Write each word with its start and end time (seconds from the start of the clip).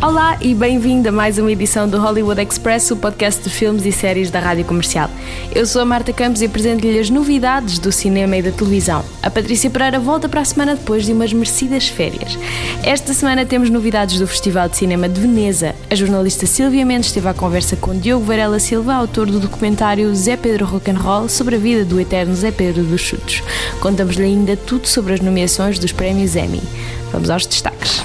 Olá 0.00 0.38
e 0.40 0.54
bem-vindo 0.54 1.08
a 1.08 1.12
mais 1.12 1.38
uma 1.38 1.50
edição 1.50 1.88
do 1.88 1.98
Hollywood 1.98 2.40
Express, 2.40 2.92
o 2.92 2.96
podcast 2.96 3.42
de 3.42 3.50
filmes 3.50 3.84
e 3.84 3.90
séries 3.90 4.30
da 4.30 4.38
Rádio 4.38 4.64
Comercial. 4.64 5.10
Eu 5.52 5.66
sou 5.66 5.82
a 5.82 5.84
Marta 5.84 6.12
Campos 6.12 6.40
e 6.40 6.44
apresento-lhe 6.44 7.00
as 7.00 7.10
novidades 7.10 7.80
do 7.80 7.90
cinema 7.90 8.36
e 8.36 8.42
da 8.42 8.52
televisão. 8.52 9.04
A 9.20 9.28
Patrícia 9.28 9.68
Pereira 9.68 9.98
volta 9.98 10.28
para 10.28 10.40
a 10.40 10.44
semana 10.44 10.76
depois 10.76 11.04
de 11.04 11.12
umas 11.12 11.32
merecidas 11.32 11.88
férias. 11.88 12.38
Esta 12.84 13.12
semana 13.12 13.44
temos 13.44 13.70
novidades 13.70 14.20
do 14.20 14.26
Festival 14.28 14.68
de 14.68 14.76
Cinema 14.76 15.08
de 15.08 15.20
Veneza. 15.20 15.74
A 15.90 15.96
jornalista 15.96 16.46
Silvia 16.46 16.86
Mendes 16.86 17.08
esteve 17.08 17.26
à 17.28 17.34
conversa 17.34 17.74
com 17.74 17.98
Diogo 17.98 18.24
Varela 18.24 18.60
Silva, 18.60 18.94
autor 18.94 19.26
do 19.26 19.40
documentário 19.40 20.14
Zé 20.14 20.36
Pedro 20.36 20.64
Rock'n'Roll 20.64 21.28
sobre 21.28 21.56
a 21.56 21.58
vida 21.58 21.84
do 21.84 22.00
eterno 22.00 22.36
Zé 22.36 22.52
Pedro 22.52 22.84
dos 22.84 23.00
Chutos. 23.00 23.42
Contamos-lhe 23.80 24.26
ainda 24.26 24.56
tudo 24.56 24.86
sobre 24.86 25.14
as 25.14 25.20
nomeações 25.20 25.76
dos 25.76 25.90
prémios 25.90 26.36
Emmy. 26.36 26.62
Vamos 27.10 27.30
aos 27.30 27.44
destaques. 27.46 28.04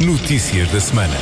Notícias 0.00 0.70
da 0.70 0.80
semana. 0.80 1.14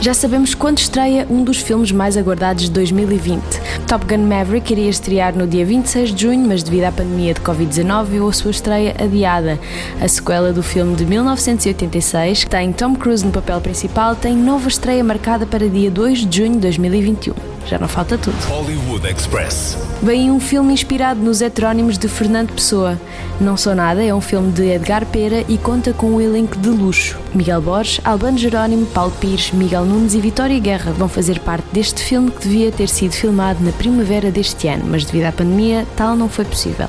Já 0.00 0.12
sabemos 0.12 0.56
quando 0.56 0.78
estreia 0.78 1.24
um 1.30 1.44
dos 1.44 1.58
filmes 1.58 1.92
mais 1.92 2.16
aguardados 2.16 2.64
de 2.64 2.70
2020. 2.72 3.40
Top 3.86 4.04
Gun 4.06 4.26
Maverick 4.26 4.72
iria 4.72 4.90
estrear 4.90 5.36
no 5.36 5.46
dia 5.46 5.64
26 5.64 6.12
de 6.12 6.22
junho, 6.22 6.48
mas 6.48 6.64
devido 6.64 6.82
à 6.86 6.90
pandemia 6.90 7.32
de 7.32 7.40
Covid-19 7.40 8.04
viu 8.06 8.28
a 8.28 8.32
sua 8.32 8.50
estreia 8.50 8.96
adiada. 8.98 9.56
A 10.00 10.08
sequela 10.08 10.52
do 10.52 10.64
filme 10.64 10.96
de 10.96 11.06
1986, 11.06 12.42
que 12.42 12.50
tem 12.50 12.72
Tom 12.72 12.96
Cruise 12.96 13.24
no 13.24 13.30
papel 13.30 13.60
principal, 13.60 14.16
tem 14.16 14.34
nova 14.34 14.66
estreia 14.66 15.04
marcada 15.04 15.46
para 15.46 15.68
dia 15.68 15.92
2 15.92 16.26
de 16.26 16.38
junho 16.38 16.54
de 16.54 16.58
2021. 16.58 17.53
Já 17.66 17.78
não 17.78 17.88
falta 17.88 18.18
tudo. 18.18 18.36
Hollywood 18.46 19.06
Express. 19.08 19.76
Vem 20.02 20.30
um 20.30 20.38
filme 20.38 20.72
inspirado 20.72 21.20
nos 21.20 21.40
heterónimos 21.40 21.96
de 21.96 22.08
Fernando 22.08 22.52
Pessoa. 22.52 23.00
Não 23.40 23.56
Sou 23.56 23.74
Nada 23.74 24.04
é 24.04 24.14
um 24.14 24.20
filme 24.20 24.52
de 24.52 24.70
Edgar 24.70 25.06
Pera 25.06 25.44
e 25.48 25.56
conta 25.56 25.92
com 25.92 26.10
um 26.10 26.20
elenco 26.20 26.58
de 26.58 26.68
luxo. 26.68 27.18
Miguel 27.34 27.62
Borges, 27.62 28.00
Albano 28.04 28.36
Jerónimo, 28.36 28.86
Paulo 28.86 29.12
Pires, 29.18 29.50
Miguel 29.50 29.84
Nunes 29.84 30.14
e 30.14 30.20
Vitória 30.20 30.58
Guerra 30.58 30.92
vão 30.92 31.08
fazer 31.08 31.40
parte 31.40 31.64
deste 31.72 32.02
filme 32.02 32.30
que 32.30 32.42
devia 32.42 32.70
ter 32.70 32.88
sido 32.88 33.12
filmado 33.12 33.64
na 33.64 33.72
primavera 33.72 34.30
deste 34.30 34.68
ano, 34.68 34.84
mas 34.86 35.04
devido 35.04 35.24
à 35.24 35.32
pandemia 35.32 35.86
tal 35.96 36.14
não 36.14 36.28
foi 36.28 36.44
possível. 36.44 36.86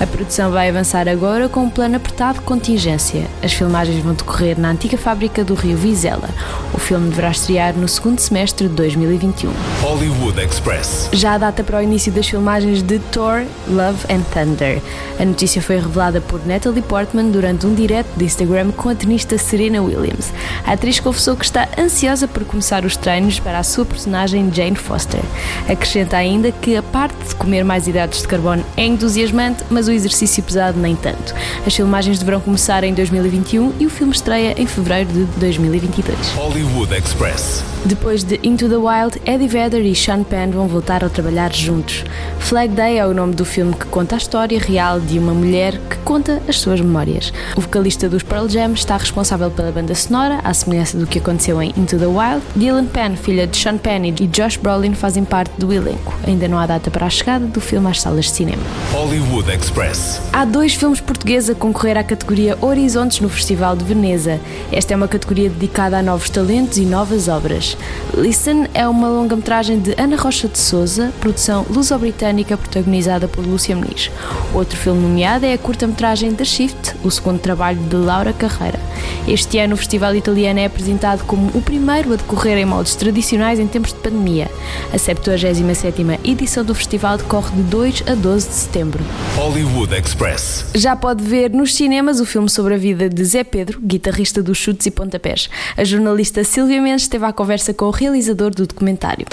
A 0.00 0.06
produção 0.06 0.50
vai 0.50 0.68
avançar 0.68 1.06
agora 1.06 1.48
com 1.48 1.60
um 1.60 1.70
plano 1.70 1.96
apertado 1.96 2.38
de 2.38 2.44
contingência. 2.44 3.26
As 3.42 3.52
filmagens 3.52 4.02
vão 4.02 4.14
decorrer 4.14 4.58
na 4.58 4.70
antiga 4.70 4.96
fábrica 4.96 5.44
do 5.44 5.54
Rio 5.54 5.76
Vizela. 5.76 6.28
O 6.72 6.78
filme 6.78 7.10
deverá 7.10 7.30
estrear 7.30 7.74
no 7.76 7.86
segundo 7.86 8.18
semestre 8.18 8.68
de 8.68 8.74
2021. 8.74 9.52
Hollywood 9.82 10.13
Express. 10.42 11.08
Já 11.12 11.34
a 11.34 11.38
data 11.38 11.64
para 11.64 11.78
o 11.78 11.82
início 11.82 12.12
das 12.12 12.28
filmagens 12.28 12.82
de 12.82 12.98
Thor, 12.98 13.44
Love 13.68 14.06
and 14.08 14.22
Thunder. 14.32 14.80
A 15.18 15.24
notícia 15.24 15.60
foi 15.60 15.76
revelada 15.76 16.20
por 16.20 16.44
Natalie 16.46 16.82
Portman 16.82 17.30
durante 17.30 17.66
um 17.66 17.74
direct 17.74 18.10
de 18.16 18.24
Instagram 18.24 18.70
com 18.72 18.88
a 18.88 18.94
tenista 18.94 19.36
Serena 19.36 19.82
Williams. 19.82 20.32
A 20.64 20.72
atriz 20.72 21.00
confessou 21.00 21.36
que 21.36 21.44
está 21.44 21.68
ansiosa 21.78 22.26
por 22.26 22.44
começar 22.44 22.84
os 22.84 22.96
treinos 22.96 23.38
para 23.38 23.58
a 23.58 23.62
sua 23.62 23.84
personagem 23.84 24.50
Jane 24.52 24.76
Foster. 24.76 25.20
Acrescenta 25.68 26.16
ainda 26.16 26.50
que 26.52 26.76
a 26.76 26.82
parte 26.82 27.16
de 27.28 27.34
comer 27.34 27.64
mais 27.64 27.86
hidratos 27.86 28.22
de 28.22 28.28
carbono 28.28 28.64
é 28.76 28.86
entusiasmante, 28.86 29.64
mas 29.68 29.88
o 29.88 29.92
exercício 29.92 30.42
pesado 30.42 30.78
nem 30.78 30.96
tanto. 30.96 31.34
As 31.66 31.74
filmagens 31.74 32.18
deverão 32.18 32.40
começar 32.40 32.84
em 32.84 32.94
2021 32.94 33.74
e 33.78 33.86
o 33.86 33.90
filme 33.90 34.12
estreia 34.12 34.54
em 34.56 34.66
fevereiro 34.66 35.12
de 35.12 35.24
2022. 35.38 36.16
Hollywood 36.34 36.94
Express. 36.94 37.64
Depois 37.84 38.24
de 38.24 38.40
Into 38.42 38.68
the 38.68 38.76
Wild, 38.76 39.20
Eddie 39.26 39.46
Vedder 39.46 39.84
e 39.84 39.94
Sean 40.04 40.22
Penn 40.22 40.50
vão 40.50 40.68
voltar 40.68 41.02
a 41.02 41.08
trabalhar 41.08 41.50
juntos. 41.50 42.04
Flag 42.38 42.74
Day 42.74 42.98
é 42.98 43.06
o 43.06 43.14
nome 43.14 43.34
do 43.34 43.42
filme 43.42 43.72
que 43.72 43.86
conta 43.86 44.16
a 44.16 44.18
história 44.18 44.58
real 44.60 45.00
de 45.00 45.18
uma 45.18 45.32
mulher 45.32 45.78
que 45.88 45.96
conta 46.04 46.42
as 46.46 46.58
suas 46.58 46.78
memórias. 46.78 47.32
O 47.56 47.62
vocalista 47.62 48.06
dos 48.06 48.22
Pearl 48.22 48.46
Jam 48.46 48.74
está 48.74 48.98
responsável 48.98 49.50
pela 49.50 49.72
banda 49.72 49.94
sonora, 49.94 50.40
à 50.44 50.52
semelhança 50.52 50.98
do 50.98 51.06
que 51.06 51.18
aconteceu 51.18 51.62
em 51.62 51.70
Into 51.74 51.98
the 51.98 52.04
Wild. 52.04 52.42
Dylan 52.54 52.84
Penn, 52.84 53.16
filha 53.16 53.46
de 53.46 53.56
Sean 53.56 53.78
Penn 53.78 54.04
e 54.04 54.26
Josh 54.26 54.58
Brolin, 54.58 54.92
fazem 54.92 55.24
parte 55.24 55.52
do 55.56 55.72
elenco. 55.72 56.14
Ainda 56.26 56.46
não 56.48 56.58
há 56.58 56.66
data 56.66 56.90
para 56.90 57.06
a 57.06 57.10
chegada 57.10 57.46
do 57.46 57.58
filme 57.58 57.88
às 57.88 58.02
salas 58.02 58.26
de 58.26 58.32
cinema. 58.32 58.62
Hollywood 58.92 59.50
Express. 59.50 60.20
Há 60.34 60.44
dois 60.44 60.74
filmes 60.74 61.00
portugueses 61.00 61.48
a 61.48 61.54
concorrer 61.54 61.96
à 61.96 62.04
categoria 62.04 62.58
Horizontes 62.60 63.20
no 63.20 63.30
Festival 63.30 63.74
de 63.74 63.84
Veneza. 63.86 64.38
Esta 64.70 64.92
é 64.92 64.96
uma 64.98 65.08
categoria 65.08 65.48
dedicada 65.48 65.96
a 65.96 66.02
novos 66.02 66.28
talentos 66.28 66.76
e 66.76 66.84
novas 66.84 67.26
obras. 67.26 67.74
Listen 68.14 68.66
é 68.74 68.86
uma 68.86 69.08
longa-metragem 69.08 69.80
de 69.80 69.93
Ana 69.98 70.16
Rocha 70.16 70.48
de 70.48 70.58
Souza, 70.58 71.12
produção 71.20 71.66
luso-britânica 71.70 72.56
protagonizada 72.56 73.28
por 73.28 73.44
Lúcia 73.44 73.74
Muniz. 73.76 74.10
Outro 74.52 74.76
filme 74.76 75.00
nomeado 75.00 75.46
é 75.46 75.52
a 75.52 75.58
curta-metragem 75.58 76.34
The 76.34 76.44
Shift, 76.44 76.94
o 77.02 77.10
segundo 77.10 77.38
trabalho 77.38 77.78
de 77.78 77.96
Laura 77.96 78.32
Carreira. 78.32 78.78
Este 79.26 79.58
ano 79.58 79.74
o 79.74 79.76
Festival 79.76 80.14
Italiano 80.14 80.60
é 80.60 80.66
apresentado 80.66 81.24
como 81.24 81.48
o 81.54 81.62
primeiro 81.62 82.12
a 82.12 82.16
decorrer 82.16 82.58
em 82.58 82.64
moldes 82.64 82.94
tradicionais 82.94 83.58
em 83.58 83.66
tempos 83.66 83.92
de 83.92 83.98
pandemia. 83.98 84.50
A 84.92 84.96
77ª 84.96 86.18
edição 86.22 86.64
do 86.64 86.74
festival 86.74 87.16
decorre 87.16 87.50
de 87.56 87.62
2 87.62 88.04
a 88.06 88.14
12 88.14 88.48
de 88.48 88.54
setembro. 88.54 89.04
Hollywood 89.36 89.94
Express. 89.94 90.66
Já 90.74 90.94
pode 90.94 91.24
ver 91.24 91.50
nos 91.50 91.74
cinemas 91.74 92.20
o 92.20 92.26
filme 92.26 92.50
sobre 92.50 92.74
a 92.74 92.78
vida 92.78 93.08
de 93.08 93.24
Zé 93.24 93.44
Pedro, 93.44 93.80
guitarrista 93.80 94.42
dos 94.42 94.58
chutes 94.58 94.86
e 94.86 94.90
pontapés. 94.90 95.48
A 95.76 95.84
jornalista 95.84 96.44
Silvia 96.44 96.80
Mendes 96.80 97.02
esteve 97.02 97.24
à 97.24 97.32
conversa 97.32 97.72
com 97.72 97.86
o 97.86 97.90
realizador 97.90 98.50
do 98.50 98.66
documentário. 98.66 99.26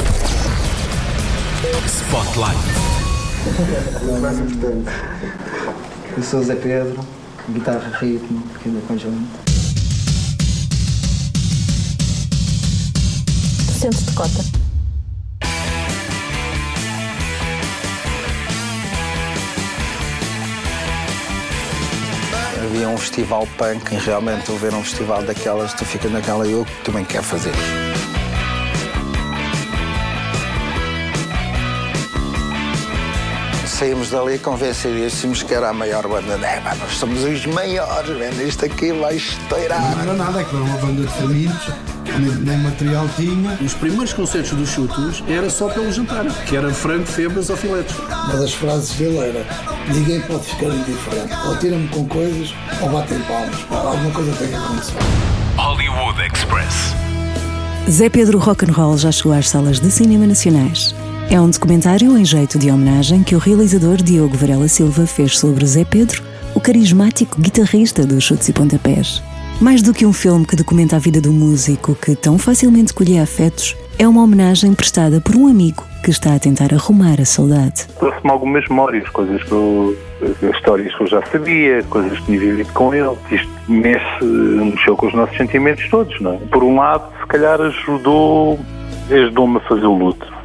Spotlight. 2.12 2.60
Eu 6.18 6.22
sou 6.22 6.44
Zé 6.44 6.56
Pedro, 6.56 7.00
guitarra, 7.48 7.90
ritmo, 8.02 8.42
pequeno 8.50 8.82
conjunto. 8.82 9.30
Sentes-te 13.80 14.12
cota. 14.12 14.44
Havia 22.62 22.90
um 22.90 22.98
festival 22.98 23.48
punk 23.58 23.94
e 23.94 23.98
realmente 24.00 24.48
tu 24.48 24.58
ver 24.58 24.74
um 24.74 24.84
festival 24.84 25.24
daquelas, 25.24 25.74
tu 25.74 25.86
fica 25.86 26.10
naquela 26.10 26.46
eu 26.46 26.68
também 26.84 27.06
quero 27.06 27.24
fazer. 27.24 27.54
Saímos 33.82 34.12
dali 34.12 34.38
convencidíssimos 34.38 35.42
que 35.42 35.56
era 35.56 35.70
a 35.70 35.74
maior 35.74 36.08
banda. 36.08 36.34
É, 36.46 36.60
pá, 36.60 36.76
nós 36.76 36.92
somos 36.98 37.24
os 37.24 37.48
maiores, 37.48 38.16
velho. 38.16 38.48
Isto 38.48 38.66
aqui 38.66 38.94
vai 38.94 39.16
estourar. 39.16 39.96
Não 39.96 40.02
era 40.04 40.14
nada, 40.14 40.42
é 40.42 40.44
que 40.44 40.56
era 40.56 40.64
uma 40.64 40.78
banda 40.78 41.02
de 41.02 41.08
famintos, 41.08 41.68
nem, 42.20 42.32
nem 42.32 42.58
material 42.60 43.10
tinha. 43.16 43.58
Os 43.60 43.74
primeiros 43.74 44.14
concertos 44.14 44.52
dos 44.52 44.70
chutos 44.70 45.24
era 45.28 45.50
só 45.50 45.68
pelo 45.68 45.92
jantar, 45.92 46.26
que 46.46 46.56
era 46.56 46.72
frango, 46.72 47.08
febras 47.08 47.50
ou 47.50 47.58
filetes. 47.58 47.98
Uma 47.98 48.36
das 48.36 48.54
frases 48.54 48.96
dele 48.98 49.18
era: 49.18 49.48
ninguém 49.92 50.22
pode 50.22 50.44
ficar 50.44 50.68
indiferente. 50.68 51.34
Ou 51.48 51.58
tiram-me 51.58 51.88
com 51.88 52.08
coisas 52.08 52.54
ou 52.82 52.90
batem 52.92 53.20
palmas. 53.22 53.62
Pá, 53.62 53.78
Alguma 53.78 54.12
coisa 54.12 54.32
tem 54.34 54.48
que 54.48 54.54
acontecer. 54.54 54.94
Hollywood 55.58 56.22
Express. 56.32 56.94
Zé 57.90 58.10
Pedro 58.10 58.38
Rock'n'Roll 58.38 59.00
já 59.00 59.12
chegou 59.12 59.34
às 59.34 59.50
salas 59.50 59.80
de 59.80 59.90
cinema 59.90 60.28
nacionais. 60.28 60.94
É 61.32 61.40
um 61.40 61.50
documentário 61.50 62.18
em 62.18 62.26
jeito 62.26 62.60
de 62.60 62.70
homenagem 62.70 63.24
que 63.24 63.34
o 63.34 63.40
realizador 63.40 63.96
Diogo 63.96 64.36
Varela 64.36 64.68
Silva 64.68 65.08
fez 65.08 65.40
sobre 65.40 65.66
Zé 65.66 65.86
Pedro, 65.86 66.22
o 66.54 66.60
carismático 66.60 67.40
guitarrista 67.40 68.06
dos 68.06 68.22
chutes 68.22 68.50
e 68.50 68.54
pontapés. 68.54 69.24
Mais 69.62 69.82
do 69.82 69.94
que 69.94 70.06
um 70.06 70.12
filme 70.12 70.46
que 70.46 70.58
documenta 70.58 70.98
a 70.98 71.00
vida 71.00 71.22
do 71.22 71.32
músico 71.32 71.96
que 71.96 72.18
tão 72.18 72.38
facilmente 72.38 72.94
colhia 72.94 73.24
afetos, 73.24 73.78
é 73.98 74.06
uma 74.06 74.22
homenagem 74.22 74.74
prestada 74.74 75.22
por 75.22 75.38
um 75.38 75.48
amigo 75.48 75.86
que 76.04 76.10
está 76.10 76.36
a 76.36 76.40
tentar 76.40 76.74
arrumar 76.74 77.22
a 77.22 77.24
saudade. 77.24 77.88
trouxe-me 77.98 78.30
algumas 78.30 78.68
memórias, 78.68 79.08
coisas 79.08 79.42
que 79.42 79.54
eu, 79.54 79.98
histórias 80.54 80.94
que 80.94 81.04
eu 81.04 81.08
já 81.08 81.26
sabia, 81.28 81.82
coisas 81.84 82.20
que 82.20 82.26
tinha 82.26 82.40
vivido 82.42 82.74
com 82.74 82.94
ele. 82.94 83.16
Isto 83.32 83.50
mexe, 83.70 84.26
mexeu 84.26 84.98
com 84.98 85.08
os 85.08 85.14
nossos 85.14 85.38
sentimentos 85.38 85.90
todos, 85.90 86.20
não 86.20 86.34
é? 86.34 86.38
Por 86.52 86.62
um 86.62 86.76
lado, 86.76 87.10
se 87.22 87.28
calhar 87.28 87.62
ajudou, 87.62 88.60
ajudou-me 89.10 89.56
a 89.56 89.62
fazer 89.62 89.86
o 89.86 89.96
luto. 89.96 90.41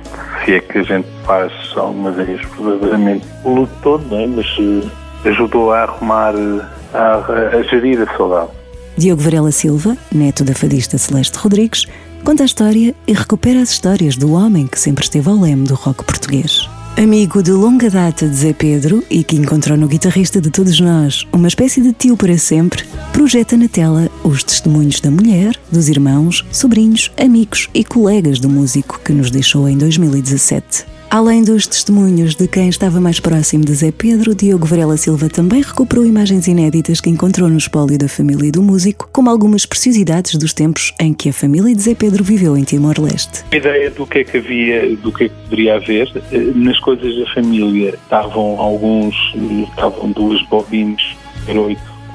Se 0.47 0.55
é 0.55 0.61
que 0.61 0.79
a 0.79 0.83
gente 0.85 1.09
faz 1.25 1.53
algumas 1.75 2.15
vezes 2.15 2.41
verdadeiramente 2.57 3.27
o 3.43 3.51
luto 3.51 3.73
todo, 3.83 4.07
não 4.09 4.21
é? 4.21 4.27
Mas 4.29 4.47
eh, 4.61 5.29
ajudou 5.29 5.73
a 5.73 5.83
arrumar, 5.83 6.35
eh, 6.37 6.65
a, 6.95 7.57
a 7.57 7.63
gerir 7.65 8.01
a 8.01 8.17
saudade. 8.17 8.51
Diogo 8.97 9.21
Varela 9.21 9.51
Silva, 9.51 9.97
neto 10.15 10.45
da 10.45 10.55
fadista 10.55 10.99
Celeste 10.99 11.37
Rodrigues, 11.37 11.87
conta 12.23 12.45
a 12.45 12.47
história 12.47 12.95
e 13.09 13.13
recupera 13.13 13.61
as 13.61 13.71
histórias 13.71 14.17
do 14.17 14.35
homem 14.35 14.69
que 14.69 14.79
sempre 14.79 15.03
esteve 15.03 15.29
ao 15.29 15.35
leme 15.35 15.67
do 15.67 15.75
rock 15.75 16.05
português. 16.05 16.71
Amigo 16.99 17.43
de 17.43 17.53
longa 17.53 17.91
data 17.91 18.27
de 18.27 18.35
Zé 18.35 18.55
Pedro 18.55 19.05
e 19.11 19.23
que 19.23 19.37
encontrou 19.37 19.77
no 19.77 19.87
guitarrista 19.87 20.41
de 20.41 20.51
todos 20.51 20.81
nós 20.81 21.27
uma 21.31 21.47
espécie 21.47 21.83
de 21.83 21.93
tio 21.93 22.17
para 22.17 22.39
sempre, 22.39 22.87
projeta 23.13 23.55
na 23.55 23.69
tela 23.69 24.09
os 24.25 24.43
testemunhos 24.43 24.99
da 24.99 25.11
mulher, 25.11 25.55
dos 25.71 25.91
irmãos, 25.91 26.43
sobrinhos, 26.51 27.13
amigos 27.23 27.69
e 27.75 27.85
colegas 27.85 28.41
do 28.41 28.49
músico 28.49 28.99
que 29.05 29.13
nos 29.13 29.31
deixou 29.31 29.69
em 29.69 29.77
2017. 29.77 30.96
Além 31.09 31.45
dos 31.45 31.67
testemunhos 31.67 32.35
de 32.35 32.49
quem 32.49 32.69
estava 32.69 33.01
mais 33.01 33.21
próximo 33.21 33.65
de 33.65 33.73
Zé 33.75 33.93
Pedro, 33.93 34.35
Diogo 34.35 34.67
Varela 34.67 34.97
Silva 34.97 35.29
também 35.29 35.63
recuperou 35.63 36.05
imagens 36.05 36.49
inéditas 36.49 37.01
que 37.01 37.09
encontrou 37.09 37.49
no 37.49 37.57
espólio 37.57 37.97
da 37.97 38.09
família 38.09 38.51
do 38.51 38.63
músico, 38.63 39.09
como 39.13 39.31
algumas 39.31 39.65
preciosidades 39.65 40.35
dos 40.35 40.53
tempos 40.53 40.93
em 41.01 41.15
que 41.15 41.29
a 41.29 41.33
família 41.33 41.75
de 41.75 41.81
Zé 41.81 41.95
Pedro 41.95 42.25
viveu 42.25 42.57
em 42.57 42.65
Timor-Leste. 42.65 43.45
A 43.53 43.57
ideia 43.57 43.91
do 43.91 44.07
que 44.07 44.19
é 44.19 44.25
que 44.25 44.37
havia, 44.39 44.97
do 44.97 45.13
que 45.13 45.25
é 45.25 45.29
que 45.29 45.35
poderia 45.45 45.77
haver, 45.77 46.11
eh, 46.33 46.39
nas 46.55 46.79
coisas 46.81 47.17
da 47.17 47.33
família 47.33 47.91
estavam 47.91 48.61
alguns, 48.61 49.15
estavam 49.71 50.11
duas 50.11 50.43
bobines 50.49 51.17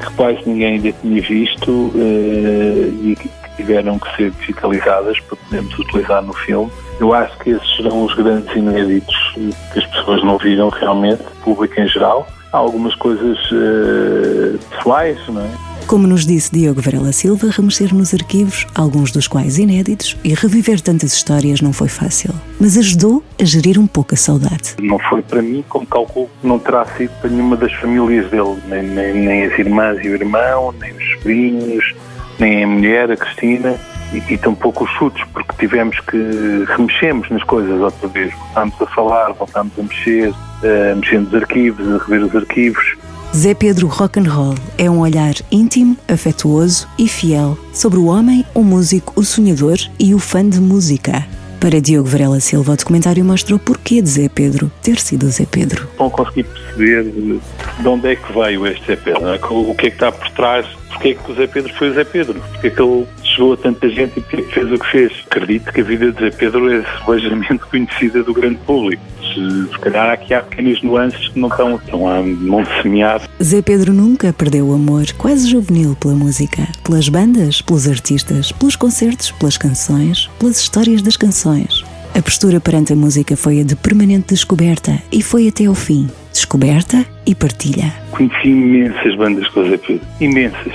que 0.02 0.14
quase 0.16 0.40
ninguém 0.46 0.76
ainda 0.76 0.92
tinha 0.92 1.22
visto 1.22 1.92
eh, 1.96 2.90
e 3.04 3.18
tiveram 3.62 4.00
que 4.00 4.16
ser 4.16 4.32
digitalizadas 4.32 5.20
para 5.22 5.36
podermos 5.38 5.78
utilizar 5.80 6.22
no 6.22 6.34
filme 6.34 6.72
eu 7.02 7.16
acho 7.16 7.36
que 7.40 7.50
esses 7.50 7.76
serão 7.76 8.06
os 8.06 8.14
grandes 8.14 8.56
inéditos 8.56 9.16
que 9.34 9.80
as 9.80 9.86
pessoas 9.88 10.24
não 10.24 10.38
viram 10.38 10.70
realmente, 10.70 11.24
público 11.44 11.82
em 11.82 11.88
geral. 11.88 12.28
Há 12.54 12.58
algumas 12.58 12.94
coisas 12.94 13.40
uh, 13.52 14.60
pessoais, 14.70 15.18
não 15.28 15.42
é? 15.42 15.50
Como 15.88 16.06
nos 16.06 16.28
disse 16.28 16.52
Diogo 16.52 16.80
Varela 16.80 17.12
Silva, 17.12 17.50
remexer 17.50 17.92
nos 17.92 18.14
arquivos, 18.14 18.68
alguns 18.76 19.12
dos 19.12 19.28
quais 19.28 19.58
inéditos, 19.58 20.16
e 20.24 20.36
reviver 20.36 20.80
tantas 20.80 21.14
histórias 21.14 21.60
não 21.60 21.74
foi 21.74 21.88
fácil, 21.88 22.36
mas 22.60 22.78
ajudou 22.78 23.24
a 23.40 23.44
gerir 23.44 23.80
um 23.80 23.88
pouco 23.88 24.14
a 24.14 24.18
saudade. 24.18 24.76
Não 24.80 25.00
foi 25.00 25.24
para 25.24 25.42
mim, 25.42 25.66
como 25.68 25.88
calculo, 25.88 26.30
não 26.44 26.60
terá 26.60 26.86
sido 26.86 27.12
para 27.20 27.32
nenhuma 27.32 27.58
das 27.58 27.74
famílias 27.74 28.30
dele, 28.30 28.58
nem, 28.68 28.84
nem, 28.84 29.14
nem 29.14 29.44
as 29.46 29.58
irmãs 29.58 29.98
e 30.04 30.08
o 30.08 30.14
irmão, 30.14 30.72
nem 30.80 30.92
os 30.92 31.12
sobrinhos, 31.14 31.96
nem 32.42 32.64
a 32.64 32.68
mulher, 32.68 33.12
a 33.12 33.16
Cristina 33.16 33.76
e, 34.12 34.34
e 34.34 34.38
tampouco 34.38 34.84
os 34.84 34.90
chutes, 34.92 35.24
porque 35.32 35.54
tivemos 35.60 35.98
que 36.02 36.66
remexemos 36.68 37.30
nas 37.30 37.44
coisas 37.44 37.80
outra 37.80 38.08
vez. 38.10 38.34
Voltámos 38.34 38.82
a 38.82 38.86
falar, 38.88 39.32
voltámos 39.34 39.72
a 39.78 39.84
mexer, 39.84 40.30
uh, 40.30 40.96
mexendo 40.98 41.32
nos 41.32 41.36
arquivos, 41.36 41.88
a 41.88 42.04
rever 42.04 42.24
os 42.24 42.36
arquivos. 42.36 42.98
Zé 43.34 43.54
Pedro 43.54 43.88
Rock'n'Roll 43.88 44.56
é 44.78 44.90
um 44.90 45.00
olhar 45.00 45.36
íntimo, 45.50 45.96
afetuoso 46.06 46.86
e 46.98 47.08
fiel 47.08 47.58
sobre 47.72 47.98
o 47.98 48.08
homem, 48.08 48.44
o 48.54 48.62
músico, 48.62 49.14
o 49.16 49.24
sonhador 49.24 49.78
e 49.98 50.14
o 50.14 50.20
fã 50.20 50.48
de 50.48 50.60
música. 50.60 51.26
Para 51.58 51.80
Diogo 51.80 52.10
Varela 52.10 52.40
Silva, 52.40 52.74
o 52.74 52.76
documentário 52.76 53.24
mostra 53.24 53.56
o 53.56 53.60
porquê 53.60 54.02
de 54.02 54.10
Zé 54.10 54.28
Pedro 54.28 54.70
ter 54.82 55.00
sido 55.00 55.30
Zé 55.30 55.46
Pedro. 55.46 55.88
Não 55.98 56.10
consegui 56.10 56.44
perceber 56.44 57.04
de 57.04 57.88
onde 57.88 58.10
é 58.10 58.16
que 58.16 58.34
veio 58.34 58.66
este 58.66 58.88
Zé 58.88 58.96
Pedro, 58.96 59.28
é? 59.28 59.40
o 59.40 59.76
que 59.76 59.88
é 59.88 59.90
que 59.92 59.96
está 59.96 60.12
por 60.12 60.28
trás, 60.32 60.66
porque 61.02 61.10
é 61.10 61.14
que 61.16 61.32
o 61.32 61.36
Zé 61.36 61.48
Pedro 61.48 61.74
foi 61.74 61.90
o 61.90 61.94
Zé 61.96 62.04
Pedro, 62.04 62.40
porque 62.52 62.68
é 62.68 62.70
que 62.70 62.82
ele 62.82 63.08
chegou 63.24 63.54
a 63.54 63.58
tanta 63.58 63.90
gente 63.90 64.20
e 64.20 64.44
fez 64.44 64.72
o 64.72 64.78
que 64.78 64.92
fez. 64.92 65.12
Acredito 65.26 65.74
que 65.74 65.82
a 65.82 65.84
vida 65.84 66.12
de 66.12 66.20
Zé 66.20 66.30
Pedro 66.30 66.72
é 66.72 66.86
largamente 67.08 67.66
conhecida 67.72 68.24
do 68.24 68.34
grande 68.34 68.60
público. 68.68 69.02
Se, 69.20 69.72
se 69.72 69.80
calhar 69.80 70.12
aqui 70.12 70.32
há 70.34 70.44
pequenas 70.44 70.82
nuances 70.84 71.30
que 71.30 71.40
não 71.40 71.48
estão, 71.48 71.76
estão 71.76 72.08
a 72.08 72.22
não 72.22 72.64
semear. 72.82 73.22
Zé 73.42 73.64
Pedro 73.64 73.94
nunca 73.94 74.32
perdeu 74.32 74.68
o 74.68 74.74
amor 74.76 75.06
quase 75.18 75.50
juvenil 75.50 75.98
pela 76.00 76.14
música, 76.14 76.68
pelas 76.84 77.10
bandas, 77.10 77.64
pelos 77.64 77.88
artistas, 77.88 78.52
pelos 78.52 78.76
concertos, 78.76 79.32
pelas 79.32 79.58
canções, 79.58 80.30
pelas 80.38 80.60
histórias 80.62 81.02
das 81.02 81.18
canções. 81.18 81.84
A 82.14 82.22
postura 82.22 82.60
perante 82.60 82.94
a 82.94 82.96
música 82.96 83.36
foi 83.36 83.62
a 83.62 83.64
de 83.64 83.76
permanente 83.76 84.36
descoberta 84.36 85.02
e 85.12 85.24
foi 85.24 85.48
até 85.48 85.66
ao 85.66 85.74
fim. 85.74 86.08
Descoberta 86.42 87.06
e 87.28 87.36
partilha. 87.36 87.94
Conheci 88.10 88.48
imensas 88.48 89.14
bandas 89.16 89.48
com 89.50 89.60
o 89.60 89.70
Zé 89.70 89.78
Pedro. 89.78 90.02
Imensas 90.20 90.74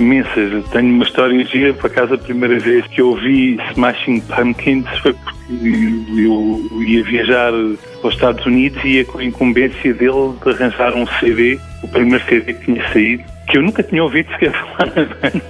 imensas. 0.00 0.64
Tenho 0.70 0.94
uma 0.94 1.04
história 1.04 1.44
gira, 1.44 1.74
por 1.74 1.90
acaso 1.90 2.14
a 2.14 2.18
primeira 2.18 2.58
vez 2.58 2.86
que 2.86 3.02
eu 3.02 3.10
ouvi 3.10 3.58
Smashing 3.72 4.20
Pumpkins 4.20 4.88
foi 5.02 5.12
porque 5.12 5.66
eu 6.16 6.82
ia 6.82 7.04
viajar 7.04 7.52
para 8.00 8.08
os 8.08 8.14
Estados 8.14 8.46
Unidos 8.46 8.82
e 8.82 8.94
ia 8.94 9.04
com 9.04 9.18
a 9.18 9.24
incumbência 9.24 9.92
dele 9.92 10.32
de 10.42 10.50
arranjar 10.50 10.94
um 10.94 11.06
CD, 11.20 11.60
o 11.82 11.88
primeiro 11.88 12.24
CD 12.24 12.54
que 12.54 12.64
tinha 12.64 12.88
saído, 12.90 13.24
que 13.46 13.58
eu 13.58 13.62
nunca 13.62 13.82
tinha 13.82 14.02
ouvido 14.02 14.30
sequer 14.32 14.52
falar 14.72 14.86
na 14.96 15.04
banda. 15.04 15.42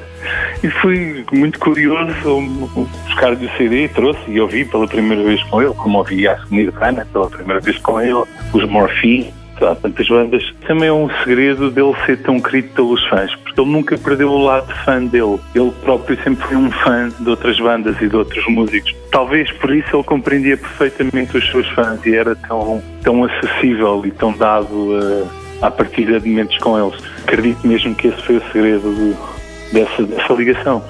E 0.64 0.68
fui 0.68 1.24
muito 1.32 1.60
curioso 1.60 2.40
buscar-lhe 3.06 3.46
o 3.46 3.56
CD, 3.56 3.88
trouxe 3.88 4.20
e 4.26 4.40
ouvi 4.40 4.64
pela 4.64 4.88
primeira 4.88 5.22
vez 5.22 5.40
com 5.44 5.62
ele, 5.62 5.72
como 5.74 5.98
ouvi 5.98 6.26
a 6.26 6.38
Nirvana 6.50 7.06
pela 7.12 7.30
primeira 7.30 7.60
vez 7.60 7.78
com 7.78 8.00
ele, 8.00 8.24
os 8.52 8.64
Morphine, 8.68 9.32
há 9.62 9.74
tantas 9.74 10.08
bandas. 10.08 10.42
Também 10.66 10.88
é 10.88 10.92
um 10.92 11.08
segredo 11.22 11.70
dele 11.70 11.94
ser 12.06 12.22
tão 12.22 12.40
querido 12.40 12.68
pelos 12.68 13.04
fãs, 13.08 13.34
porque 13.36 13.60
ele 13.60 13.70
nunca 13.70 13.98
perdeu 13.98 14.30
o 14.30 14.42
lado 14.42 14.72
fã 14.84 15.04
dele. 15.04 15.38
Ele 15.54 15.70
próprio 15.82 16.20
sempre 16.22 16.46
foi 16.46 16.56
um 16.56 16.70
fã 16.70 17.08
de 17.20 17.28
outras 17.28 17.60
bandas 17.60 18.00
e 18.00 18.08
de 18.08 18.16
outros 18.16 18.46
músicos. 18.48 18.94
Talvez 19.10 19.50
por 19.52 19.74
isso 19.74 19.94
ele 19.94 20.02
compreendia 20.04 20.56
perfeitamente 20.56 21.36
os 21.36 21.50
seus 21.50 21.68
fãs 21.70 22.04
e 22.04 22.14
era 22.14 22.34
tão, 22.34 22.82
tão 23.02 23.24
acessível 23.24 24.02
e 24.04 24.10
tão 24.10 24.32
dado 24.32 24.90
a, 25.60 25.66
à 25.66 25.70
partida 25.70 26.18
de 26.18 26.28
momentos 26.28 26.56
com 26.58 26.78
eles. 26.78 26.98
Acredito 27.22 27.66
mesmo 27.66 27.94
que 27.94 28.08
esse 28.08 28.22
foi 28.22 28.36
o 28.36 28.42
segredo 28.52 28.94
de, 28.94 29.72
dessa, 29.72 30.02
dessa 30.02 30.32
ligação. 30.32 30.82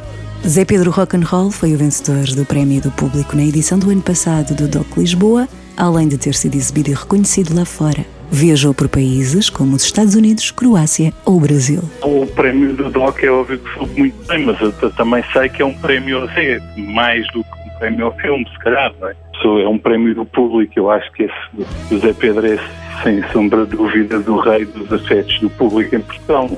Zé 0.46 0.62
Pedro 0.64 0.90
Rock'n'Roll 0.90 1.50
foi 1.50 1.74
o 1.74 1.78
vencedor 1.78 2.26
do 2.36 2.44
Prémio 2.44 2.82
do 2.82 2.90
Público 2.90 3.34
na 3.34 3.42
edição 3.42 3.78
do 3.78 3.90
ano 3.90 4.02
passado 4.02 4.54
do 4.54 4.68
DOC 4.68 4.98
Lisboa, 4.98 5.48
além 5.74 6.06
de 6.06 6.18
ter 6.18 6.34
sido 6.34 6.54
exibido 6.54 6.90
e 6.90 6.94
reconhecido 6.94 7.56
lá 7.56 7.64
fora. 7.64 8.13
Viajou 8.34 8.74
por 8.74 8.88
países 8.88 9.48
como 9.48 9.76
os 9.76 9.84
Estados 9.84 10.16
Unidos, 10.16 10.50
Croácia 10.50 11.12
ou 11.24 11.38
Brasil. 11.38 11.80
O 12.02 12.26
prémio 12.26 12.74
do 12.74 12.90
DOC 12.90 13.22
é 13.22 13.30
óbvio 13.30 13.60
que 13.60 13.74
soube 13.74 13.96
muito 13.96 14.26
bem, 14.26 14.44
mas 14.44 14.60
eu 14.60 14.72
também 14.72 15.22
sei 15.32 15.48
que 15.48 15.62
é 15.62 15.64
um 15.64 15.72
prémio 15.74 16.24
a 16.24 16.34
ser 16.34 16.60
mais 16.76 17.24
do 17.28 17.44
que 17.44 17.50
um 17.64 17.78
prémio 17.78 18.06
ao 18.06 18.16
filme, 18.16 18.44
se 18.50 18.58
calhar, 18.58 18.92
não 19.00 19.08
é? 19.08 19.14
É 19.44 19.68
um 19.68 19.78
prémio 19.78 20.14
do 20.14 20.24
público, 20.24 20.72
eu 20.76 20.90
acho 20.90 21.10
que 21.12 21.24
esse, 21.24 21.94
o 21.94 21.98
Zé 21.98 22.12
Pedro 22.14 22.46
é 22.46 22.58
sem 23.02 23.22
sombra 23.32 23.66
de 23.66 23.76
dúvida, 23.76 24.18
do 24.20 24.38
rei 24.38 24.64
dos 24.64 24.90
afetos 24.92 25.38
do 25.40 25.50
público 25.50 25.96
em 25.96 26.00
Portugal. 26.00 26.48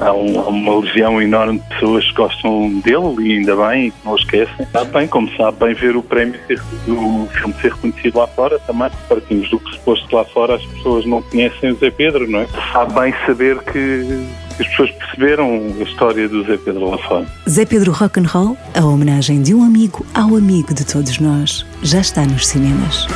Há, 0.00 0.12
um, 0.12 0.40
há, 0.40 0.48
uma 0.48 0.80
legião 0.80 1.22
enorme 1.22 1.58
de 1.58 1.68
pessoas 1.68 2.04
que 2.06 2.14
gostam 2.14 2.80
dele 2.80 3.14
e 3.20 3.38
ainda 3.38 3.56
bem, 3.56 3.86
e 3.86 3.90
que 3.90 3.96
não 4.04 4.12
o 4.12 4.16
esquecem. 4.16 4.66
Sabe 4.72 4.92
bem, 4.92 5.08
como 5.08 5.30
sabe 5.36 5.58
bem 5.58 5.74
ver 5.74 5.96
o 5.96 6.02
prémio 6.02 6.38
do 6.86 7.26
filme 7.32 7.54
ser 7.60 7.72
reconhecido 7.72 8.18
lá 8.18 8.26
fora 8.26 8.58
também. 8.60 8.90
Partimos 9.08 9.48
do 9.50 9.58
pressuposto 9.58 10.14
lá 10.14 10.24
fora 10.24 10.56
as 10.56 10.66
pessoas 10.66 11.06
não 11.06 11.22
conhecem 11.22 11.70
o 11.70 11.76
Zé 11.76 11.90
Pedro, 11.90 12.30
não 12.30 12.40
é? 12.40 12.46
Sabe 12.72 13.00
bem 13.00 13.14
saber 13.26 13.58
que 13.60 14.43
as 14.58 14.68
pessoas 14.68 14.90
perceberam 14.92 15.74
a 15.80 15.82
história 15.82 16.28
do 16.28 16.44
Zé 16.44 16.56
Pedro 16.56 16.90
lá 16.90 16.98
fora. 16.98 17.26
Zé 17.48 17.64
Pedro 17.64 17.92
Rock'n'Roll, 17.92 18.56
a 18.74 18.84
homenagem 18.84 19.42
de 19.42 19.52
um 19.54 19.64
amigo 19.64 20.06
ao 20.14 20.36
amigo 20.36 20.72
de 20.72 20.84
todos 20.84 21.18
nós, 21.18 21.66
já 21.82 22.00
está 22.00 22.24
nos 22.24 22.46
cinemas. 22.46 23.06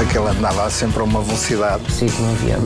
Aquele 0.00 0.26
andava 0.26 0.68
sempre 0.70 1.00
a 1.00 1.04
uma 1.04 1.22
velocidade. 1.22 1.92
Sim, 1.92 2.06
que 2.06 2.22
não 2.22 2.30
havia 2.30 2.56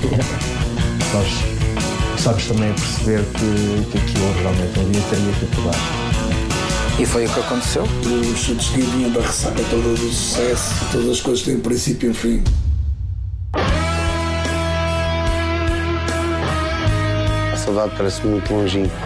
Nós 1.13 2.21
sabes 2.21 2.47
também 2.47 2.71
a 2.71 2.75
perceber 2.75 3.25
que, 3.33 3.91
que 3.91 3.99
aquilo 3.99 4.33
realmente 4.41 4.79
um 4.79 4.91
dia 4.91 5.03
teria 5.11 5.33
que 5.33 5.45
acabar. 5.45 6.03
E 6.99 7.07
foi 7.07 7.27
o 7.27 7.29
que 7.29 7.41
aconteceu. 7.41 7.83
Os 7.83 8.39
chutes 8.39 8.69
que 8.69 8.81
vinham 8.81 9.11
da 9.11 9.21
ressaca 9.21 9.63
toda 9.71 9.89
do 9.89 9.97
sucesso, 9.97 10.75
todas 10.93 11.11
as 11.11 11.21
coisas 11.21 11.45
têm 11.45 11.59
princípio 11.59 12.11
e 12.11 12.15
fim. 12.15 12.45
Saudade 17.63 17.93
parece 17.97 18.27
muito 18.27 18.53
longínqua 18.53 18.97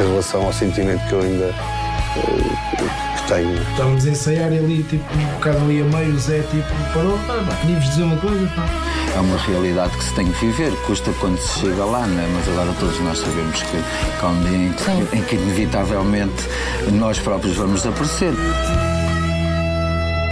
em 0.00 0.08
relação 0.08 0.44
ao 0.44 0.52
sentimento 0.52 1.06
que 1.06 1.12
eu 1.12 1.20
ainda 1.20 1.46
uh, 1.46 3.10
tenho. 3.28 3.54
Estávamos 3.54 4.06
a 4.06 4.10
ensaiar 4.10 4.46
ali, 4.48 4.82
tipo, 4.84 5.04
um 5.14 5.26
bocado 5.34 5.58
ali 5.58 5.82
a 5.82 5.84
meio, 5.84 6.14
o 6.14 6.18
Zé, 6.18 6.40
tipo, 6.50 6.64
parou, 6.94 7.18
ah, 7.28 7.56
queríamos 7.60 7.84
dizer 7.84 8.02
uma 8.02 8.16
coisa, 8.16 8.46
pá. 8.56 8.66
É 9.14 9.20
uma 9.20 9.36
realidade 9.38 9.96
que 9.96 10.04
se 10.04 10.14
tem 10.14 10.30
que 10.30 10.46
viver, 10.46 10.72
custa 10.86 11.12
quando 11.20 11.38
se 11.38 11.60
chega 11.60 11.84
lá, 11.84 12.06
né? 12.06 12.28
mas 12.32 12.48
agora 12.48 12.72
todos 12.78 12.98
nós 13.00 13.18
sabemos 13.18 13.62
que, 13.62 13.70
que 13.72 14.24
há 14.24 14.28
um 14.28 14.42
dia 14.42 14.56
em 14.56 14.72
que, 14.72 15.16
em 15.16 15.22
que 15.22 15.34
inevitavelmente 15.36 16.48
nós 16.92 17.18
próprios 17.18 17.56
vamos 17.56 17.84
aparecer. 17.86 18.32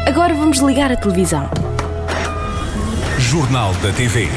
Agora 0.06 0.32
vamos 0.32 0.58
ligar 0.58 0.90
a 0.90 0.96
televisão. 0.96 1.50
Jornal 3.18 3.75
da 3.82 3.92
TV. 3.92 4.28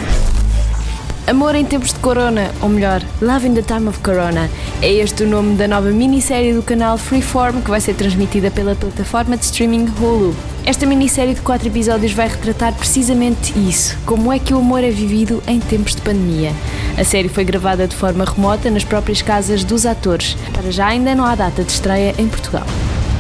Amor 1.32 1.56
em 1.56 1.64
tempos 1.64 1.94
de 1.94 2.00
Corona, 2.00 2.52
ou 2.62 2.68
melhor, 2.68 3.02
Love 3.22 3.48
in 3.48 3.54
the 3.54 3.62
Time 3.62 3.88
of 3.88 4.00
Corona. 4.00 4.50
É 4.82 4.92
este 4.92 5.24
o 5.24 5.28
nome 5.30 5.56
da 5.56 5.66
nova 5.66 5.90
minissérie 5.90 6.54
do 6.54 6.62
canal 6.62 6.98
Freeform 6.98 7.62
que 7.62 7.70
vai 7.70 7.80
ser 7.80 7.94
transmitida 7.94 8.52
pela 8.52 8.76
plataforma 8.76 9.38
de 9.38 9.46
streaming 9.46 9.86
Hulu. 9.98 10.36
Esta 10.66 10.86
minissérie 10.86 11.34
de 11.34 11.40
quatro 11.40 11.70
episódios 11.70 12.12
vai 12.12 12.28
retratar 12.28 12.74
precisamente 12.74 13.58
isso, 13.58 13.98
como 14.06 14.34
é 14.34 14.40
que 14.40 14.54
o 14.54 14.58
amor 14.58 14.84
é 14.84 14.92
vivido 14.92 15.42
em 15.48 15.62
tempos 15.62 15.96
de 15.96 16.02
pandemia. 16.02 16.52
A 16.98 17.04
série 17.06 17.30
foi 17.30 17.46
gravada 17.46 17.88
de 17.88 17.96
forma 17.96 18.26
remota 18.26 18.70
nas 18.70 18.84
próprias 18.84 19.22
casas 19.22 19.64
dos 19.64 19.86
atores. 19.86 20.36
Para 20.52 20.70
já 20.70 20.88
ainda 20.88 21.16
não 21.16 21.24
há 21.24 21.34
data 21.34 21.64
de 21.64 21.72
estreia 21.72 22.14
em 22.18 22.28
Portugal. 22.28 22.66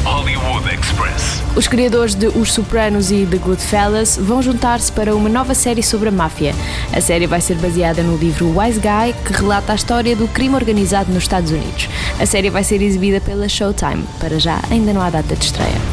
Hollywood 0.03 0.67
Express. 0.73 1.43
Os 1.55 1.67
criadores 1.67 2.15
de 2.15 2.27
Os 2.27 2.51
Sopranos 2.51 3.11
e 3.11 3.25
The 3.25 3.37
Goodfellas 3.37 4.17
vão 4.17 4.41
juntar-se 4.41 4.91
para 4.91 5.15
uma 5.15 5.29
nova 5.29 5.53
série 5.53 5.83
sobre 5.83 6.09
a 6.09 6.11
máfia. 6.11 6.55
A 6.91 6.99
série 6.99 7.27
vai 7.27 7.39
ser 7.39 7.55
baseada 7.57 8.01
no 8.01 8.17
livro 8.17 8.57
Wise 8.57 8.79
Guy, 8.79 9.13
que 9.25 9.33
relata 9.33 9.73
a 9.73 9.75
história 9.75 10.15
do 10.15 10.27
crime 10.27 10.55
organizado 10.55 11.11
nos 11.13 11.23
Estados 11.23 11.51
Unidos. 11.51 11.87
A 12.19 12.25
série 12.25 12.49
vai 12.49 12.63
ser 12.63 12.81
exibida 12.81 13.21
pela 13.21 13.47
Showtime. 13.47 14.03
Para 14.19 14.39
já, 14.39 14.59
ainda 14.71 14.91
não 14.91 15.01
há 15.01 15.09
data 15.09 15.35
de 15.35 15.45
estreia. 15.45 15.90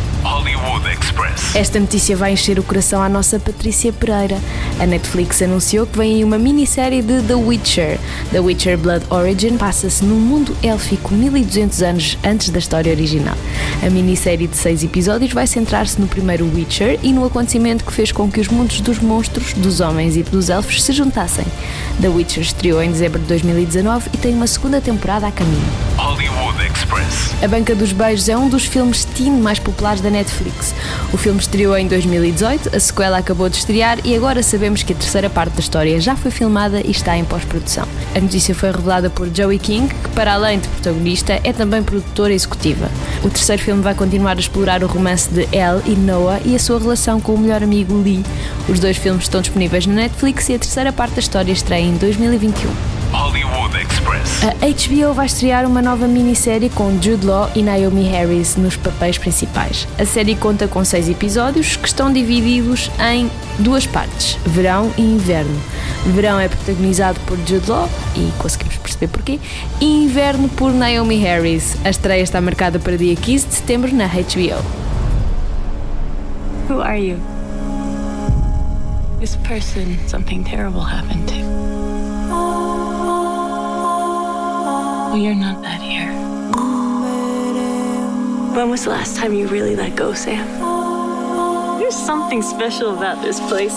Express. 0.93 1.55
Esta 1.55 1.79
notícia 1.79 2.17
vai 2.17 2.33
encher 2.33 2.59
o 2.59 2.63
coração 2.63 3.03
à 3.03 3.09
nossa 3.09 3.39
Patrícia 3.39 3.93
Pereira. 3.93 4.39
A 4.81 4.87
Netflix 4.87 5.43
anunciou 5.43 5.87
que 5.87 5.99
vem 5.99 6.17
aí 6.17 6.25
uma 6.25 6.39
minissérie 6.39 7.03
de 7.03 7.23
The 7.23 7.35
Witcher. 7.35 7.99
The 8.31 8.41
Witcher 8.41 8.79
Blood 8.79 9.05
Origin 9.11 9.57
passa-se 9.57 10.05
num 10.05 10.19
mundo 10.19 10.57
élfico 10.63 11.15
1200 11.15 11.83
anos 11.83 12.19
antes 12.25 12.51
da 12.51 12.59
história 12.59 12.93
original. 12.93 13.37
A 13.85 13.91
minissérie 13.91 14.47
de 14.47 14.57
seis 14.57 14.83
episódios 14.83 15.33
vai 15.33 15.47
centrar-se 15.47 16.01
no 16.01 16.07
primeiro 16.07 16.51
Witcher 16.55 16.99
e 17.03 17.13
no 17.13 17.25
acontecimento 17.25 17.85
que 17.85 17.93
fez 17.93 18.11
com 18.13 18.31
que 18.31 18.41
os 18.41 18.49
mundos 18.49 18.81
dos 18.81 18.99
monstros, 18.99 19.53
dos 19.53 19.81
homens 19.81 20.17
e 20.17 20.23
dos 20.23 20.49
elfos 20.49 20.83
se 20.83 20.93
juntassem. 20.93 21.45
The 22.01 22.09
Witcher 22.09 22.43
estreou 22.43 22.83
em 22.83 22.91
dezembro 22.91 23.21
de 23.21 23.27
2019 23.27 24.11
e 24.15 24.17
tem 24.17 24.35
uma 24.35 24.47
segunda 24.47 24.81
temporada 24.81 25.27
a 25.27 25.33
caminho. 25.33 25.63
Hollywood 25.97 26.63
Express. 26.89 27.35
A 27.43 27.47
Banca 27.47 27.75
dos 27.75 27.93
Beijos 27.93 28.29
é 28.29 28.37
um 28.37 28.49
dos 28.49 28.65
filmes 28.65 29.05
teen 29.05 29.31
mais 29.31 29.59
populares 29.59 30.01
da 30.01 30.11
Netflix. 30.11 30.75
O 31.13 31.17
filme 31.17 31.39
estreou 31.39 31.77
em 31.77 31.87
2018, 31.87 32.75
a 32.75 32.81
sequela 32.81 33.19
acabou 33.19 33.49
de 33.49 33.57
estrear 33.57 33.99
e 34.05 34.17
agora 34.17 34.43
sabemos 34.43 34.83
que 34.83 34.93
a 34.93 34.97
terceira 34.97 35.29
parte 35.29 35.53
da 35.53 35.61
história 35.61 36.01
já 36.01 36.17
foi 36.17 36.31
filmada 36.31 36.81
e 36.81 36.91
está 36.91 37.17
em 37.17 37.25
pós-produção. 37.25 37.87
A 38.15 38.21
notícia 38.21 38.55
foi 38.55 38.71
revelada 38.71 39.11
por 39.11 39.29
Joey 39.33 39.59
King, 39.59 39.95
que 39.95 40.09
para 40.11 40.33
além 40.33 40.59
de 40.59 40.69
protagonista 40.69 41.39
é 41.45 41.53
também 41.53 41.83
produtora 41.83 42.33
executiva. 42.33 42.89
O 43.23 43.29
terceiro 43.29 43.63
filme 43.63 43.83
vai 43.83 43.95
continuar 43.95 44.37
a 44.37 44.41
explorar 44.41 44.83
o 44.83 44.87
romance 44.87 45.31
de 45.31 45.43
Elle 45.53 45.83
e 45.87 45.95
Noah 45.95 46.41
e 46.45 46.57
a 46.57 46.59
sua 46.59 46.79
relação 46.79 47.21
com 47.21 47.35
o 47.35 47.39
melhor 47.39 47.63
amigo 47.63 47.95
Lee. 48.01 48.25
Os 48.69 48.81
dois 48.81 48.97
filmes 48.97 49.25
estão 49.25 49.41
disponíveis 49.41 49.87
na 49.87 49.95
Netflix 49.95 50.49
e 50.49 50.55
a 50.55 50.59
terceira 50.59 50.93
parte 50.93 51.15
da 51.15 51.21
história 51.21 51.53
estreia 51.53 51.85
em 51.85 51.97
2021. 51.97 52.98
Hollywood 53.13 53.77
Express. 53.77 54.43
A 54.45 54.67
HBO 54.67 55.15
vai 55.15 55.27
estrear 55.27 55.67
uma 55.67 55.81
nova 55.81 56.07
minissérie 56.07 56.69
com 56.69 56.91
Jude 57.01 57.27
Law 57.27 57.51
e 57.55 57.63
Naomi 57.63 58.05
Harris 58.05 58.57
nos 58.57 58.77
papéis 58.77 59.19
principais. 59.19 59.89
A 59.99 60.05
série 60.05 60.35
conta 60.37 60.69
com 60.69 60.85
seis 60.85 61.09
episódios 61.09 61.77
que 61.77 61.89
estão 61.89 62.13
divididos 62.13 62.91
em 63.13 63.31
duas 63.59 63.87
partes, 63.87 64.39
verão 64.45 64.93
e 64.97 65.03
inverno. 65.03 65.59
Verão 66.07 66.39
é 66.39 66.49
protagonizado 66.49 67.19
por 67.21 67.37
Jude 67.39 67.69
Law, 67.71 67.89
e 68.15 68.31
conseguimos 68.39 68.77
perceber 68.77 69.09
porquê, 69.09 69.41
e 69.81 70.05
inverno 70.05 70.49
por 70.49 70.73
Naomi 70.73 71.17
Harris. 71.17 71.77
A 71.85 71.91
estreia 71.91 72.23
está 72.23 72.41
marcada 72.41 72.79
para 72.79 72.97
dia 72.97 73.17
15 73.17 73.47
de 73.47 73.55
setembro 73.55 73.95
na 73.95 74.07
HBO. 74.07 74.63
Who 76.69 76.83
are 76.83 76.99
you? 76.99 77.19
This 79.21 79.37
person, 79.37 79.97
something 80.07 80.45
terrible 80.45 80.83
happened 80.83 81.27
to. 81.29 81.38
Well, 85.09 85.17
you're 85.17 85.35
not 85.35 85.63
that 85.63 85.81
here. 85.81 86.13
When 88.55 88.69
was 88.69 88.85
the 88.85 88.91
last 88.91 89.17
time 89.17 89.33
you 89.33 89.49
really 89.49 89.75
let 89.75 89.97
go, 89.97 90.13
Sam? 90.13 90.47
There's 91.81 91.97
something 91.97 92.43
special 92.43 92.95
about 92.95 93.23
this 93.23 93.41
place. 93.49 93.73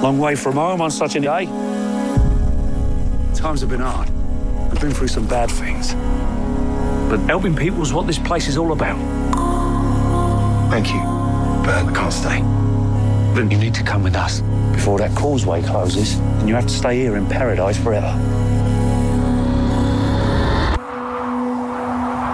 Long 0.00 0.20
way 0.20 0.36
from 0.36 0.54
home 0.54 0.80
on 0.80 0.92
such 0.92 1.16
a 1.16 1.20
day. 1.20 1.46
Times 3.34 3.62
have 3.62 3.70
been 3.70 3.80
hard. 3.80 4.08
I've 4.70 4.80
been 4.80 4.92
through 4.92 5.08
some 5.08 5.26
bad 5.26 5.50
things. 5.50 5.92
But 7.10 7.18
helping 7.26 7.56
people 7.56 7.82
is 7.82 7.92
what 7.92 8.06
this 8.06 8.18
place 8.18 8.46
is 8.46 8.56
all 8.56 8.70
about. 8.70 8.96
Thank 10.70 10.86
you, 10.94 11.00
but 11.64 11.74
I 11.74 11.92
can't 11.92 12.12
stay. 12.12 12.40
Then 13.34 13.50
you 13.50 13.58
need 13.58 13.74
to 13.74 13.82
come 13.82 14.04
with 14.04 14.14
us 14.14 14.40
before 14.72 14.98
that 15.00 15.16
causeway 15.16 15.62
closes, 15.62 16.14
and 16.14 16.48
you 16.48 16.54
have 16.54 16.68
to 16.68 16.72
stay 16.72 17.00
here 17.00 17.16
in 17.16 17.26
paradise 17.26 17.76
forever. 17.76 18.39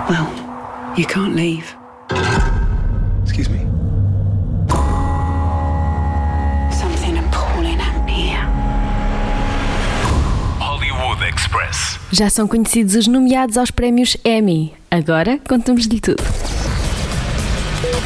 Well, 0.08 0.28
you 0.96 1.04
can't 1.04 1.34
leave. 1.34 1.74
Excuse 3.24 3.48
me. 3.50 3.58
Something 6.70 7.18
appalling 7.18 7.80
happened 7.80 8.08
here. 8.08 8.46
Hollywood 10.60 11.24
Express. 11.28 11.98
Já 12.12 12.30
são 12.30 12.46
conhecidos 12.46 12.94
os 12.94 13.08
nomeados 13.08 13.58
aos 13.58 13.72
prémios 13.72 14.16
Emmy. 14.24 14.72
Agora 14.88 15.40
contamos-lhe 15.48 16.00
tudo. 16.00 16.22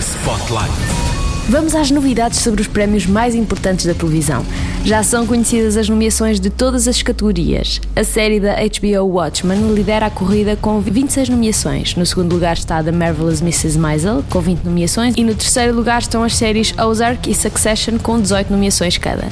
Spotlight. 0.00 0.72
Vamos 1.50 1.74
às 1.74 1.90
novidades 1.90 2.38
sobre 2.38 2.62
os 2.62 2.66
prémios 2.66 3.04
mais 3.04 3.34
importantes 3.34 3.84
da 3.84 3.92
televisão. 3.92 4.42
Já 4.84 5.02
são 5.02 5.26
conhecidas 5.26 5.76
as 5.76 5.88
nomeações 5.88 6.40
de 6.40 6.48
todas 6.48 6.88
as 6.88 7.02
categorias. 7.02 7.80
A 7.94 8.02
série 8.02 8.40
da 8.40 8.54
HBO 8.54 9.06
Watchmen 9.06 9.74
lidera 9.74 10.06
a 10.06 10.10
corrida 10.10 10.56
com 10.56 10.80
26 10.80 11.28
nomeações. 11.28 11.94
No 11.94 12.06
segundo 12.06 12.32
lugar 12.32 12.56
está 12.56 12.82
The 12.82 12.90
Marvelous 12.90 13.40
Mrs. 13.42 13.78
Maisel, 13.78 14.24
com 14.30 14.40
20 14.40 14.64
nomeações. 14.64 15.14
E 15.16 15.22
no 15.22 15.34
terceiro 15.34 15.74
lugar 15.74 16.00
estão 16.00 16.24
as 16.24 16.34
séries 16.34 16.76
Ozark 16.78 17.30
e 17.30 17.34
Succession, 17.34 17.98
com 17.98 18.20
18 18.20 18.50
nomeações 18.50 18.96
cada. 18.96 19.28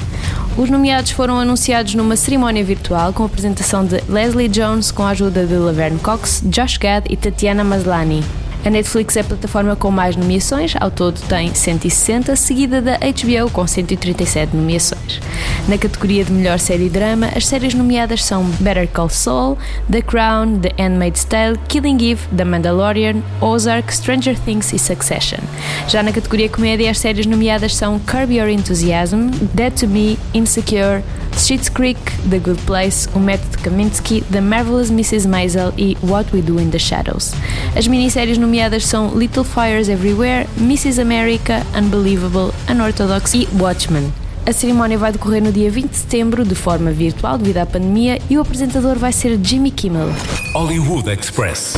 Os 0.56 0.68
nomeados 0.68 1.12
foram 1.12 1.38
anunciados 1.38 1.94
numa 1.94 2.14
cerimónia 2.14 2.62
virtual 2.62 3.12
com 3.12 3.22
a 3.22 3.26
apresentação 3.26 3.84
de 3.84 4.02
Leslie 4.08 4.48
Jones 4.48 4.90
com 4.90 5.02
a 5.02 5.10
ajuda 5.10 5.46
de 5.46 5.54
Laverne 5.54 5.98
Cox, 5.98 6.42
Josh 6.44 6.76
Gad 6.76 7.06
e 7.08 7.16
Tatiana 7.16 7.64
Maslany. 7.64 8.22
A 8.64 8.70
Netflix 8.70 9.16
é 9.16 9.20
a 9.20 9.24
plataforma 9.24 9.76
com 9.76 9.90
mais 9.90 10.16
nomeações, 10.16 10.74
ao 10.78 10.90
todo 10.90 11.20
tem 11.28 11.54
160, 11.54 12.34
seguida 12.34 12.82
da 12.82 12.98
HBO 12.98 13.50
com 13.52 13.66
137 13.66 14.54
nomeações. 14.54 15.20
Na 15.68 15.78
categoria 15.78 16.24
de 16.24 16.32
melhor 16.32 16.58
série 16.58 16.88
drama, 16.88 17.28
as 17.36 17.46
séries 17.46 17.72
nomeadas 17.72 18.24
são 18.24 18.44
Better 18.60 18.88
Call 18.88 19.08
Saul, 19.08 19.56
The 19.90 20.02
Crown, 20.02 20.58
The 20.58 20.72
Handmaid's 20.78 21.24
Tale, 21.24 21.58
Killing 21.68 22.10
Eve, 22.10 22.22
The 22.36 22.44
Mandalorian, 22.44 23.22
Ozark, 23.40 23.94
Stranger 23.94 24.36
Things 24.38 24.72
e 24.72 24.78
Succession. 24.78 25.38
Já 25.86 26.02
na 26.02 26.12
categoria 26.12 26.48
comédia, 26.48 26.90
as 26.90 26.98
séries 26.98 27.26
nomeadas 27.26 27.76
são 27.76 27.98
Curb 28.00 28.34
Your 28.34 28.48
Enthusiasm, 28.48 29.30
Dead 29.54 29.72
to 29.72 29.86
Me, 29.86 30.18
Insecure, 30.34 31.02
Schitt's 31.38 31.68
Creek, 31.68 31.98
The 32.28 32.38
Good 32.38 32.60
Place, 32.66 33.08
O 33.14 33.20
Método 33.20 33.58
Kaminsky, 33.62 34.22
The 34.30 34.40
Marvelous 34.40 34.90
Mrs. 34.90 35.26
Maisel 35.28 35.72
e 35.78 35.96
What 36.02 36.34
We 36.34 36.42
Do 36.42 36.60
in 36.60 36.70
the 36.70 36.78
Shadows. 36.78 37.32
As 37.76 37.86
minisséries 37.86 38.38
nomeadas 38.38 38.84
são 38.84 39.16
Little 39.16 39.44
Fires 39.44 39.88
Everywhere, 39.88 40.48
Mrs. 40.58 41.00
America, 41.00 41.64
Unbelievable, 41.76 42.52
Unorthodox 42.68 43.34
e 43.34 43.48
Watchmen. 43.58 44.12
A 44.44 44.52
cerimónia 44.52 44.98
vai 44.98 45.12
decorrer 45.12 45.42
no 45.42 45.52
dia 45.52 45.70
20 45.70 45.90
de 45.90 45.96
setembro, 45.96 46.44
de 46.44 46.54
forma 46.54 46.90
virtual 46.90 47.38
devido 47.38 47.58
à 47.58 47.66
pandemia, 47.66 48.18
e 48.28 48.36
o 48.36 48.40
apresentador 48.40 48.98
vai 48.98 49.12
ser 49.12 49.38
Jimmy 49.42 49.70
Kimmel. 49.70 50.08
Hollywood 50.54 51.08
Express. 51.08 51.74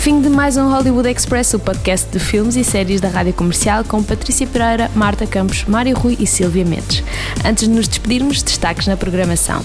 Fim 0.00 0.22
de 0.22 0.30
mais 0.30 0.56
um 0.56 0.70
Hollywood 0.70 1.10
Express, 1.10 1.52
o 1.52 1.58
podcast 1.58 2.10
de 2.10 2.18
filmes 2.18 2.56
e 2.56 2.64
séries 2.64 3.02
da 3.02 3.08
rádio 3.10 3.34
comercial 3.34 3.84
com 3.84 4.02
Patrícia 4.02 4.46
Pereira, 4.46 4.90
Marta 4.94 5.26
Campos, 5.26 5.66
Mário 5.66 5.94
Rui 5.94 6.16
e 6.18 6.26
Silvia 6.26 6.64
Mendes. 6.64 7.04
Antes 7.44 7.68
de 7.68 7.74
nos 7.74 7.86
despedirmos, 7.86 8.42
destaques 8.42 8.86
na 8.86 8.96
programação. 8.96 9.62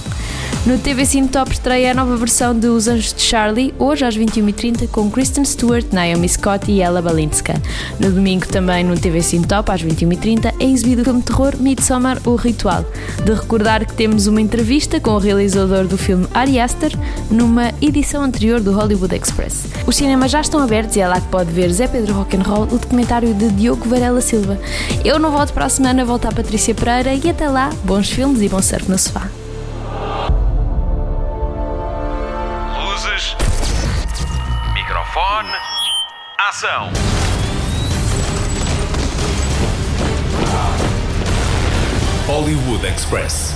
No 0.65 0.77
TV 0.77 1.05
Cine 1.05 1.29
Top 1.29 1.51
estreia 1.51 1.91
a 1.91 1.93
nova 1.93 2.17
versão 2.17 2.57
de 2.57 2.67
Os 2.67 2.87
Anjos 2.87 3.13
de 3.13 3.21
Charlie, 3.21 3.73
hoje 3.79 4.03
às 4.03 4.17
21h30, 4.17 4.89
com 4.89 5.09
Kristen 5.09 5.45
Stewart, 5.45 5.85
Naomi 5.93 6.27
Scott 6.27 6.69
e 6.69 6.81
Ella 6.81 7.01
Balinska. 7.01 7.53
No 7.99 8.11
domingo, 8.11 8.47
também 8.47 8.83
no 8.83 8.99
TV 8.99 9.21
Cine 9.21 9.45
Top, 9.45 9.71
às 9.71 9.83
21h30, 9.83 10.53
é 10.59 10.65
exibido 10.65 11.03
o 11.03 11.05
filme 11.05 11.19
de 11.21 11.27
terror 11.27 11.53
Midsommar, 11.59 12.19
O 12.25 12.35
Ritual. 12.35 12.83
De 13.23 13.31
recordar 13.31 13.85
que 13.85 13.93
temos 13.93 14.27
uma 14.27 14.41
entrevista 14.41 14.99
com 14.99 15.11
o 15.11 15.19
realizador 15.19 15.85
do 15.85 15.97
filme 15.97 16.27
Ari 16.33 16.59
Aster, 16.59 16.91
numa 17.29 17.71
edição 17.81 18.23
anterior 18.23 18.59
do 18.59 18.73
Hollywood 18.73 19.15
Express. 19.15 19.67
Os 19.85 19.95
cinemas 19.95 20.24
já 20.27 20.41
estão 20.41 20.61
abertos 20.61 20.95
e 20.95 21.01
é 21.01 21.07
lá 21.07 21.19
que 21.19 21.27
pode 21.27 21.51
ver 21.51 21.71
Zé 21.71 21.87
Pedro 21.87 22.13
Rock'n'Roll, 22.13 22.63
o 22.63 22.77
documentário 22.77 23.33
de 23.33 23.49
Diogo 23.49 23.87
Varela 23.87 24.21
Silva. 24.21 24.57
Eu 25.03 25.19
não 25.19 25.31
volto 25.31 25.53
para 25.53 25.65
a 25.65 25.69
semana, 25.69 26.05
volto 26.05 26.27
à 26.27 26.31
Patrícia 26.31 26.73
Pereira 26.73 27.13
e 27.13 27.29
até 27.29 27.49
lá, 27.49 27.69
bons 27.83 28.09
filmes 28.09 28.41
e 28.41 28.49
bom 28.49 28.61
surf 28.61 28.89
no 28.89 28.97
sofá. 28.97 29.29
Luzes. 32.83 33.35
Microfone. 34.73 35.49
Ação. 36.37 36.89
Hollywood 42.27 42.85
Express. 42.85 43.54